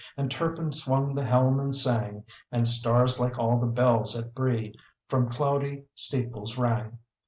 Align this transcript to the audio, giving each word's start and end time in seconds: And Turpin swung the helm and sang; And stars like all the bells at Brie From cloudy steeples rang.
And 0.17 0.31
Turpin 0.31 0.71
swung 0.71 1.13
the 1.13 1.23
helm 1.23 1.59
and 1.59 1.75
sang; 1.75 2.23
And 2.51 2.67
stars 2.67 3.19
like 3.19 3.37
all 3.37 3.59
the 3.59 3.67
bells 3.67 4.15
at 4.17 4.33
Brie 4.33 4.73
From 5.07 5.29
cloudy 5.31 5.83
steeples 5.93 6.57
rang. 6.57 6.97